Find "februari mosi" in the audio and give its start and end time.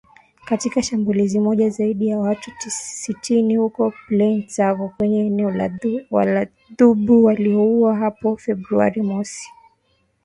8.37-9.49